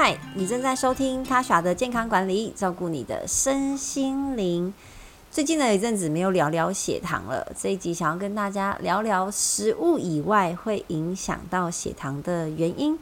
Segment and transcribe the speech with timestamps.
[0.00, 4.72] 嗨，你正在收听他耍的健康管理，照顾你的身心灵。
[5.28, 12.96] 最近呢，有一阵子没有聊聊血糖了，这一集想要跟大家聊聊食物以外会影响到血糖的原因。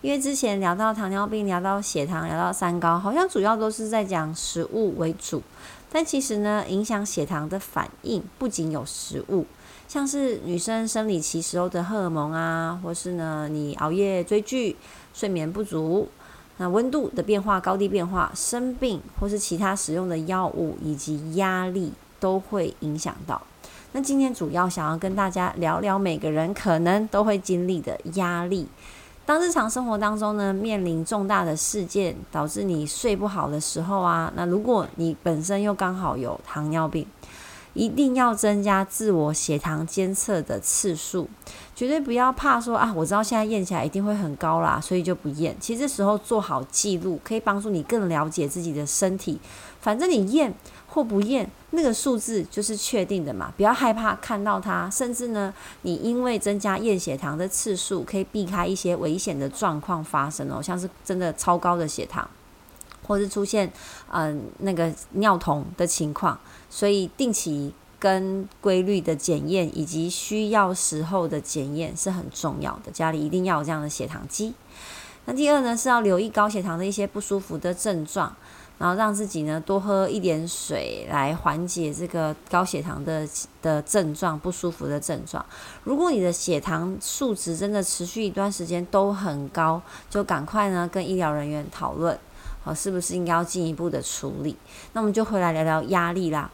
[0.00, 5.40] 因为之前聊到糖尿病、聊到血糖、聊到三高，好像主要都是在讲食物为主，
[5.88, 9.46] 但其实呢，影响血糖的反应不仅有食物，
[9.86, 14.76] 像是女生生理期时候的荷尔蒙啊，或是呢你熬夜追剧、
[15.14, 16.08] 睡眠不足。
[16.60, 23.40] 那温度的变化、高低变化、生病或是其他使用的药物以及压力都会影响到。
[23.92, 28.68] 那今天主要想要跟大家聊聊每个人可能都会经历的压力。
[29.24, 37.06] 当日常生活当中呢，面临重大的事件导致你睡不好的时候啊，那如果你本身又刚好有糖尿病。
[37.74, 41.28] 一定要增加自我血糖监测的次数，
[41.74, 45.56] 绝对不要怕说啊，我知道现在验起来一定会很高啦，所以就不验。
[45.60, 49.38] 其实这时候做好记录，可以帮助你更了解自己的身体。
[49.80, 50.52] 反正你验
[50.88, 54.90] 或不验，那个数字就是确定的嘛，不要害怕看到它。
[54.90, 62.28] 甚至呢，你因为增加验血糖的次数，可以避开一些危险的状况发生哦，像是真的超高的血糖。
[63.10, 63.68] 或是出现
[64.12, 66.38] 嗯、那个尿酮的情况，
[66.68, 72.92] 所以定期跟规律的检验以及需要时候的检验是很重要的。
[72.92, 74.54] 家里一定要有这样的血糖机。
[75.24, 78.32] 那第二呢，是要留意高血糖的一些不舒服的症状，
[78.78, 83.28] 然后让自己呢多喝一点水来缓解这个高血糖的
[83.60, 85.44] 的症状、不舒服的症状。
[85.82, 92.16] 如果你的血糖数值真的持续一段时间都很高，就赶快呢跟医疗人员讨论。
[92.62, 94.56] 好，是不是应该要进一步的处理？
[94.92, 96.50] 那我们就回来聊聊压力啦。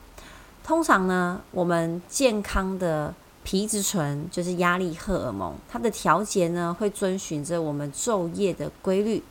[0.62, 3.12] 通常呢，我们健康的
[3.42, 9.22] 皮质醇就是压力荷尔蒙，它的调节呢会遵循着我们昼夜的规律。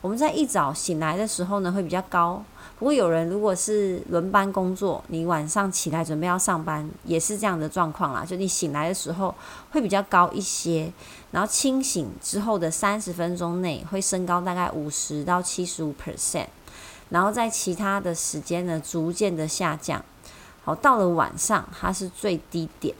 [0.00, 2.42] 我们在一早醒来的时候呢，会比较高。
[2.80, 8.24] 不过有人如果是轮班工作，你晚上起来准备要上班，也是这样的状况啦。
[8.24, 9.34] 就你醒来的时候
[9.70, 10.90] 会比较高一些，
[11.30, 16.46] 然后清醒之后的三十分钟内会升高大概五十到七十五 percent，
[17.10, 20.02] 然后在其他的时间呢逐渐的下降。
[20.64, 22.94] 好，到了晚上它是最低点。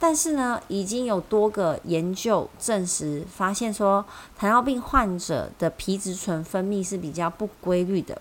[0.00, 4.04] 但是呢，已经有多个研究证实，发现说
[4.36, 8.20] 糖尿病患者的皮质醇分泌是比较不规律的。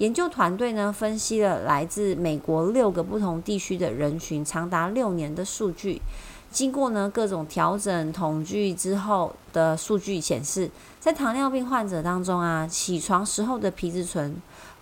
[0.00, 6.00] 研究团队呢，分析了来自美国六个不同地区的人群长达六年的数据，
[6.50, 14.34] 经过呢各种调整统计之后的数据显示，在糖尿病患者当中啊，起床时候的皮质醇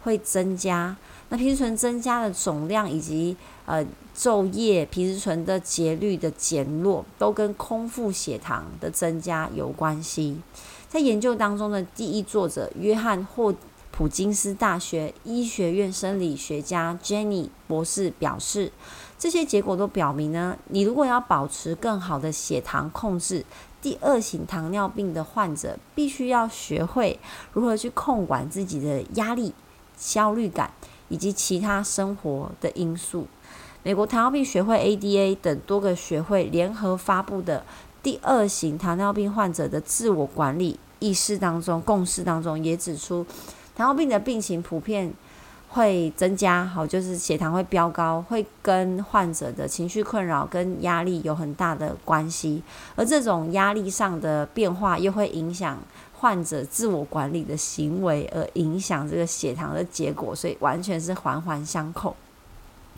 [0.05, 0.97] 会增加。
[1.31, 3.37] 那皮质醇增加的总量以及
[3.67, 3.85] 呃
[4.17, 10.41] 昼夜皮质醇的节律的减弱，都跟空腹血糖的增加有关系。
[10.89, 13.53] 在研究当中的第一作者约翰霍
[13.91, 18.73] 普金斯大学医学院生理学家 Jenny 博士表示，
[19.19, 23.45] 这些结果都表明呢，你如果要保持更好的血糖控制，
[23.81, 27.19] 第二型糖尿病的患者必须要学会
[27.53, 29.53] 如何去控管自己的压力、
[29.97, 30.71] 焦虑感。
[31.11, 33.27] 以及其他生活的因素，
[33.83, 37.65] 美国糖尿病学会 （ADA） 等多个学会联合发布的
[38.03, 43.25] 第二型糖尿病患者的自我管理意识当中，共识当中也指出，
[43.79, 45.15] 糖尿病的病情普遍
[45.69, 52.61] 会增加，好，就是血糖会飙高，会跟患者的情绪困扰跟压力有很大的关系，
[52.97, 55.79] 而这种压力上的变化又会影响。
[56.21, 62.17] 患者自我管理的行为而影响这个血糖的结果，所以完全是环环相扣。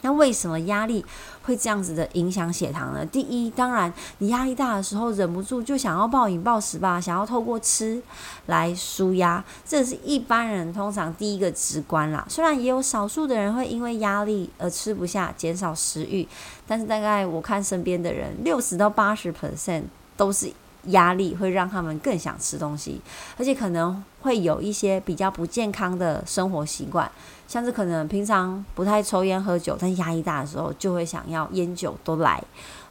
[0.03, 1.05] 那为什么压力
[1.43, 3.05] 会这样子的影响血糖呢？
[3.05, 8.03] 第一，当然你压力大的时候，忍不住就想要暴饮暴食吧，想要透过吃
[8.47, 12.25] 来舒压，这是一般人通常第一个直观啦。
[12.29, 16.27] 虽然也有少数的人会因为压力而吃不下，减少食欲，
[16.67, 19.83] 但是大概我看身边的人，六十到八十 percent
[20.17, 20.53] 都是。
[20.87, 23.01] 压力会让他们更想吃东西，
[23.37, 27.11] 而且可能会有一些比较不健康的生活习惯，
[27.47, 32.43] 像是可能平常不太抽烟喝酒，但压力大的时候就会想要烟酒都来，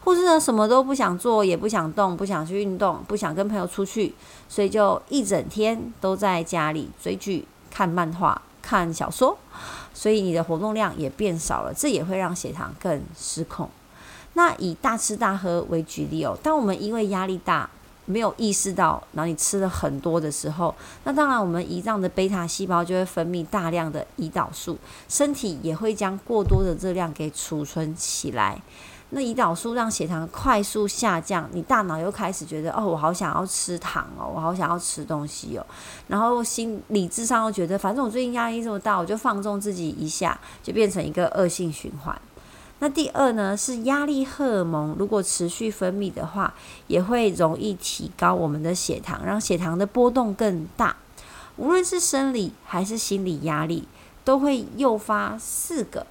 [0.03, 4.13] 或是呢什么都不想做，也不想动，不想去运动，不想跟朋友出去，
[4.47, 9.37] 所以就一整天都在家里追剧、看漫画、看小说，
[9.93, 13.69] 所以你的活动量也变少了，这也会让血糖更失控。
[14.33, 17.69] 那以大吃大喝为举例哦，当我们因为压力大，
[18.09, 20.73] 没有意识到，然后你吃了很多的时候，
[21.03, 24.75] 那当然我们胰脏的贝塔细胞就会分泌大量的胰岛素，
[25.07, 28.59] 身体也会将过多的热量给储存起来。
[29.11, 35.65] 那胰岛素让血糖快速下降，你大脑又开始觉得哦，我好想要吃糖哦，我好想要吃东西哦，
[36.07, 42.19] 然后心理智上又觉得，反正我最近压力这么大，我就放纵自己一下，就变成一个恶性循环。
[42.81, 46.53] 那第二呢，是压力荷尔蒙，如果持续分泌的话，
[46.87, 50.95] 也会容易提高我们的血糖，让血糖的波动更大。
[51.57, 53.85] 无论是生理还是心理压力，
[54.23, 56.07] 都会诱发四个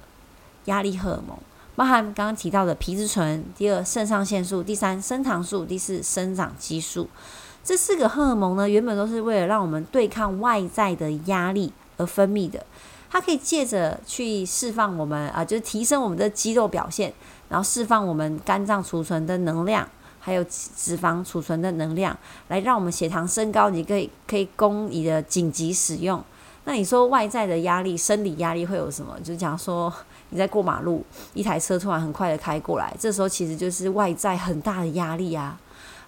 [0.65, 1.35] 压力荷尔蒙，
[1.75, 7.09] 包含刚刚提到的皮质醇，第二肾上腺素，第三升糖素，第四生长激素。
[7.63, 12.63] 这四个荷尔蒙呢，原本都是为了让我们对抗外在的压力而分泌的。
[13.09, 17.11] 它可以借着去释放我们啊，就是提升我们的肌肉表现，
[17.49, 19.87] 然后释放我们肝脏储存的能量，
[20.19, 22.15] 还有脂肪储存的能量，
[22.49, 23.69] 来让我们血糖升高。
[23.71, 26.23] 你可以可以供你的紧急使用。
[26.65, 29.17] 那你说外在的压力，生理压力会有什么？
[29.21, 29.91] 就是讲说
[30.29, 31.03] 你在过马路，
[31.33, 35.59] 一台车突然很快的开过来，这时候其实就是外在很大的压力啊。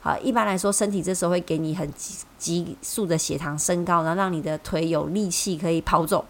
[0.02, 6.26] 好，一般来说，身体这时候会给你很急急速的血糖升高，然后让你的腿有力气可以跑走。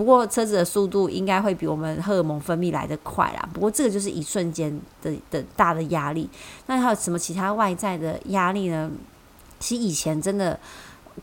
[0.00, 3.46] 不过车子的速度应该会比我们荷尔蒙分泌来的快啦。
[3.52, 6.26] 不过这个就是一瞬间的的大的压力。
[6.68, 8.90] 那还有什么其他外在的压力呢？
[9.58, 10.58] 其实以前真的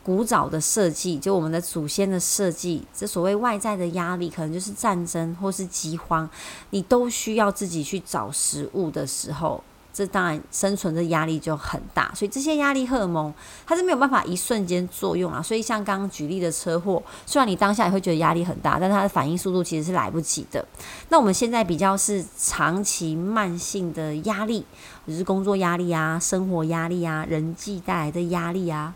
[0.04, 6.30] 古早的设计，就我们的祖先的设计，这所谓外在的压力，可能就是战争或是饥荒，
[6.70, 9.60] 你都需要自己去找食物的时候。
[9.98, 13.34] 这当然生存的压力就很大，所以这些压力荷尔蒙
[13.66, 15.42] 它是没有办法一瞬间作用啊。
[15.42, 20.64] 所以像刚刚举例的车祸，虽然你当下也会觉得压力很大，但它的反应速度其实是来不及的。
[21.08, 24.64] 那我们现在比较是长期慢性的压力，
[25.04, 28.94] 就是工作压力啊、生活压力啊、人际带来的压力啊，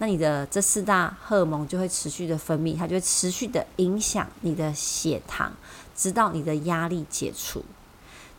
[0.00, 5.50] 那你的这四大荷尔蒙就会持续的分泌，它就会持续的影响你的血糖，
[5.96, 7.64] 直到你的压力解除。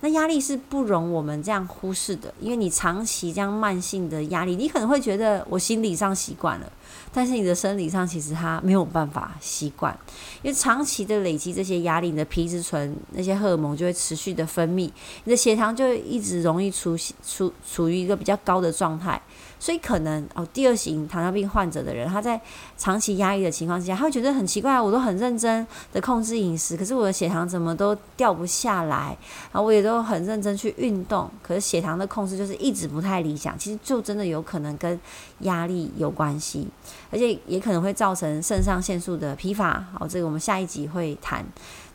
[0.04, 6.70] 那压力是不容我们这样忽视的，因为你长期这样慢性的压力，你可能会觉得我心理上习惯了，
[7.14, 9.98] 但是你的生理上其实它没有办法习惯，
[10.42, 14.92] 因为长期的累积这些压力，你的皮质醇那些荷尔蒙就会持续的分泌，
[15.24, 19.22] 你的血糖就一直容易处处处于一个比较高的状态。
[19.64, 22.38] 所以可能哦，第二型糖尿病患者的人，他在
[22.78, 29.18] 长期压抑的情况之下，他会觉得很奇怪，我都很认真的控制饮食，可是我的血糖怎么都掉不下来，
[29.54, 33.58] 然后我也都很认真去运动，可是血糖的控制就是一直不太理想。
[33.58, 35.00] 其实就真的有可能跟
[35.40, 36.68] 压力有关系，
[37.10, 39.82] 而且也可能会造成肾上腺素的疲乏。
[39.98, 41.46] 好，这个我们下一集会谈。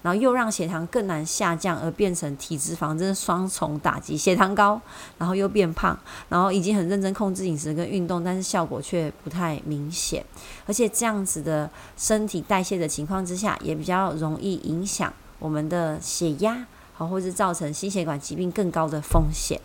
[0.03, 4.17] 然后又让血糖更难下降，而变成体脂肪，真的双重打击。
[4.17, 4.81] 血糖高，
[5.19, 5.99] 然后又变胖，
[6.29, 10.25] 然后已经很认真控制饮食跟运动，但是效果却不太明显。
[10.67, 19.61] 而且这样子的身体代谢的情况之下，也比较容易影响我们的血压，好，或是造成心血管疾病更高的风险。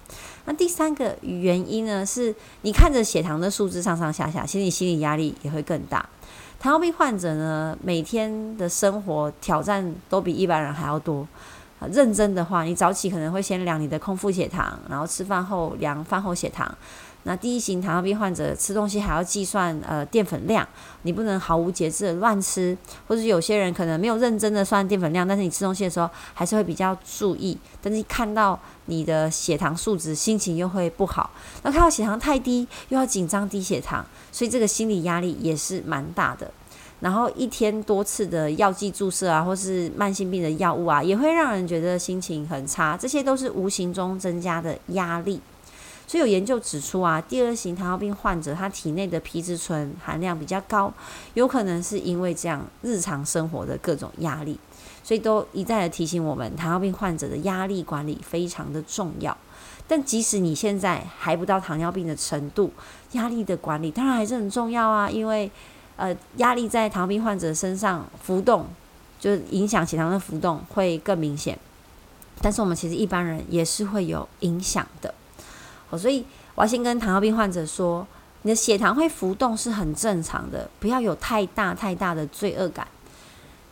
[0.45, 6.07] 那第三个原因呢，是你看着血糖的数字上上下下，其实你心理压力也会更大。
[6.63, 11.27] 糖尿病患者呢，每天的生活挑战都比一般人还要多。
[11.91, 16.73] 认真的话，你早起可能会先量你的空腹血糖，然后吃饭后量饭后血糖。
[17.25, 20.67] 那第一型糖尿病患者吃东西还要计算呃淀粉量，
[21.03, 31.31] 你不能毫无节制的乱吃，或者有些人可能没有认真的算淀粉量，但是你吃东西的时候还是会比较注意，但是看到你的血糖数值，心情又会不好。
[31.61, 36.51] 那看到血糖太低，又要紧张低血糖，所以这个心理压力也是蛮大的。
[37.03, 45.41] 然后一天多次的药剂注射啊，或是慢性病的药物啊，也会让人觉得心情很差，这些都是无形中增加的压力。
[46.07, 50.93] 所以有研究指出啊，第二型糖尿病患者他体内的皮质醇含量比较高，
[51.33, 54.57] 有可能是因为这样日常生活的各种压力，
[55.03, 59.35] 所以都一再的提醒我们，糖尿病患者的压力管理非常的重要。
[59.85, 62.71] 但即使你现在还不到糖尿病的程度，
[63.11, 65.51] 压力的管理当然还是很重要啊，因为
[65.95, 68.67] 呃压力在糖尿病患者身上浮动，
[69.19, 71.57] 就影响血糖的浮动会更明显。
[72.41, 75.13] 但是我们其实一般人也是会有影响的。
[75.97, 78.05] 所以我要先跟糖尿病患者说，
[78.41, 82.87] 你的血糖会浮动是很正常的，不要有太大太大的罪恶感。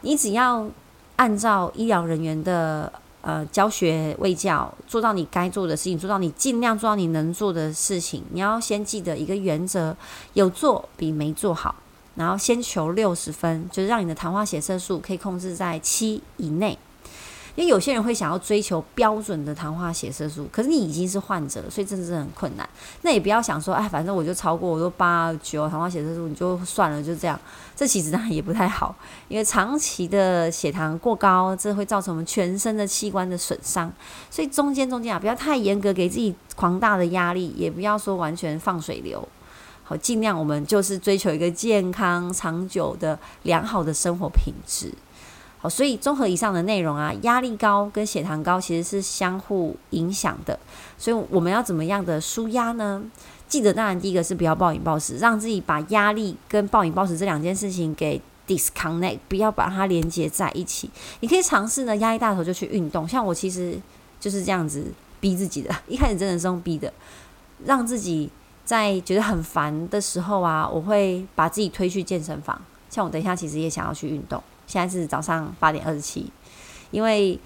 [0.01, 0.69] 你只要
[1.15, 8.23] 按照医疗人员的呃教学卫教，做到你该做的事情，做到你尽量做到你能做的事情。
[8.31, 9.95] 你要先记得一个原则：
[10.33, 11.75] 有做比没做好。
[12.15, 16.77] 然后先求六十分，就是让你的糖化血色素可以控制在七以内。
[17.53, 22.67] 因为有些人会想要追求标准的糖化血色素，可是你已经是患者了，所以真的是很困难。
[23.01, 27.37] 那也不要想说，哎，反正我就超过，我就八九糖化血色素，你就算了，就这样。
[27.75, 28.95] 这其实当然也不太好，
[29.27, 33.91] 因为长期的血糖过高，这会造成我们全身的器官的损伤。
[34.29, 39.27] 所以中间中间啊，不要太严格，给自己狂大的压力，也不要说完全放水流。
[39.97, 44.93] 尽量我们就是追求一个健康、长久的良好的生活品质。
[45.59, 50.57] 好，所以综合以上的内容啊，压力高跟血糖高其实是相互影响的。
[50.97, 53.03] 所以我们要怎么样的舒压呢？
[53.47, 60.89] 记得，当然第一个是不要暴饮暴食，让自己把压力跟暴饮暴食这两件事情给 disconnect，不要把它连接在一起。
[61.19, 63.07] 你可以尝试呢，压力大的时候就去运动。
[63.07, 63.77] 像我其实
[64.19, 64.85] 就是这样子
[65.19, 66.91] 逼自己的，一开始真的是用逼的，
[67.65, 68.31] 让自己
[68.71, 72.59] 在觉得很烦的时候啊，我会把自己推去健身房。
[72.89, 74.41] 像我等一下其实也想要去运动。
[74.67, 76.31] 现在是早上八点二十七，
[76.91, 77.37] 因为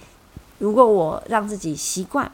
[0.60, 2.32] 如果我让自己习惯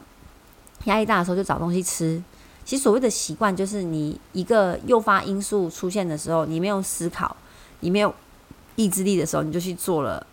[0.84, 2.22] 压力大的时候就找东西吃，
[2.64, 7.34] 其实所谓的习惯就是你一个诱发因素出现的时候，你没有思考，
[7.80, 8.14] 你没有
[8.76, 10.26] 意志力的时候，你就去做了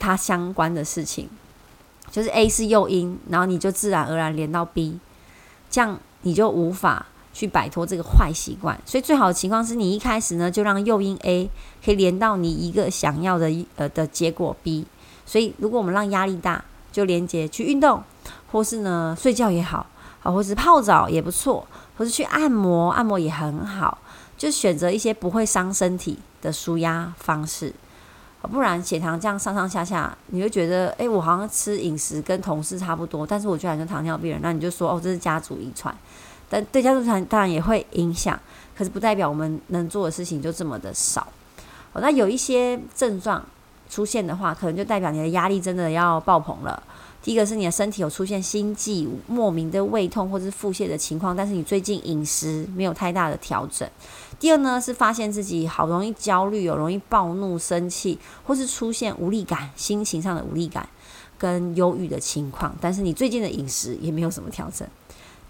[0.00, 1.28] 它相关的事情，
[2.10, 4.98] 就是 A 是诱因，然后你就自然而然连到 B，
[5.70, 7.06] 这样你就无法。
[7.36, 11.50] 去摆脱这个坏习惯，所以最好的情况是你一开始呢就让诱因 A
[11.84, 14.86] 可以连到你一个想要的呃的结果 B。
[15.26, 18.02] 所以如果我们让压力大，就连接去运动，
[18.50, 19.84] 或是呢睡觉也好，
[20.22, 21.66] 啊，或是泡澡也不错，
[21.98, 23.98] 或是去按摩，按摩也很好，
[24.38, 27.70] 就选择一些不会伤身体的舒压方式。
[28.50, 35.94] 不然血糖这样上上下下，你会觉得，诶，我好像吃饮食跟同事差不多，但是我居然是糖尿病人，那你就说，哦，这是家族遗传。
[36.48, 38.38] 但对家族团当然也会影响，
[38.76, 41.26] 可是不代表我们能做的事情就这么的少。
[41.92, 43.44] 哦，那有一些症状
[43.88, 46.82] 出现的话，可能就代表你的压力真的要爆棚了。
[47.22, 53.88] 第一个是你的身体有出现心悸、莫名的胃痛或是腹泻的情况，但是你最近饮食没有太大的调整。
[54.38, 60.88] 第二呢，是发现自己好容易焦虑，有容易暴怒、生气，或是出现无力感、心情上的无力感
[61.36, 64.86] 跟忧郁的情况，但是你最近的饮食也没有什么调整。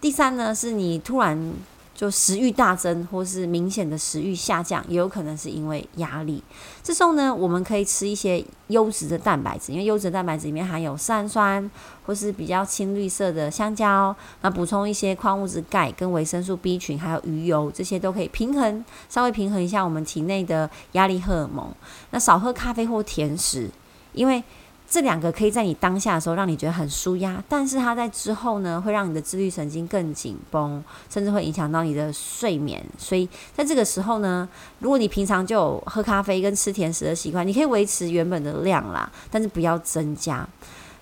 [0.01, 1.53] 第三呢，是你突然
[1.95, 6.43] 就食欲大增，或是明显的食欲下降，也有可能是因为压力。
[6.83, 11.71] 这时候呢，我们可以吃一些优质的蛋白质，因为优质蛋白质里面含有色氨酸，
[12.05, 14.15] 或是比较青绿色的香蕉。
[14.43, 21.73] 那补充一些矿物质钙跟维生素 B 群，还有鱼油，这些都可以平衡，稍微平衡一下我们体内的压力荷尔蒙。
[22.11, 23.71] 那少喝咖啡或甜食，
[24.13, 24.45] 因为。
[24.89, 32.81] 这两个可以在你当下的时候让你觉得很舒压，但是它在之后呢，会让你的自律神经更紧绷，甚至会影响到你的睡眠。
[32.97, 40.49] 所以在这个时候呢，如果你平常就有喝咖啡跟吃甜食的习惯，你可以维持原本的量啦，但是不要增加。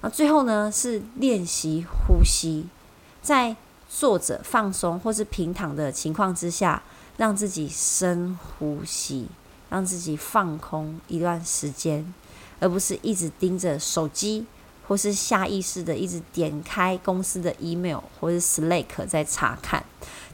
[0.01, 2.67] 那最后呢，是练习呼吸，
[3.21, 3.55] 在
[3.89, 6.83] 坐着放松或是平躺的情况之下，
[7.19, 9.29] 让自己深呼吸，
[9.69, 12.13] 让自己放空一段时间。
[12.61, 14.47] 而不是一直盯着手机，
[14.87, 19.85] 或是下意识的一直点开公司的 email 或是 Slack 在查看。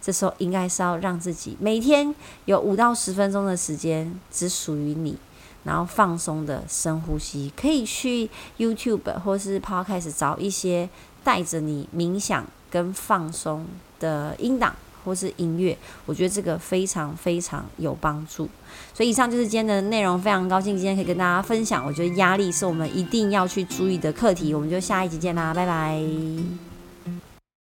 [0.00, 2.14] 这时候应该是要让自己每天
[2.46, 5.16] 有五到十分钟的时间只属于你，
[5.64, 7.52] 然后放松的深呼吸。
[7.54, 10.88] 可以去 YouTube 或是 Podcast 找一些
[11.22, 13.66] 带着你冥想跟放松
[13.98, 14.74] 的音档。
[15.04, 15.76] 或是音乐，
[16.06, 18.48] 我觉得这个非常非常有帮助。
[18.94, 21.84] 所以以上就是今天的内容，非常高兴今天可以跟大家分享。
[21.84, 24.54] 我觉得压力是我们一定要去注意的课题。
[24.54, 26.69] 我们就下一集见啦，拜拜。